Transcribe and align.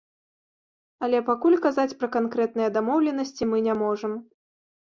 Але 1.07 1.19
пакуль 1.27 1.59
казаць 1.65 1.95
пра 1.99 2.09
канкрэтныя 2.17 2.73
дамоўленасці 2.79 3.43
мы 3.51 3.57
не 3.67 3.77
можам. 3.87 4.21